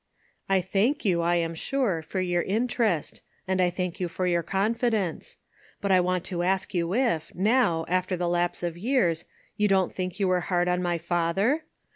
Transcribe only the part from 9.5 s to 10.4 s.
you don't think you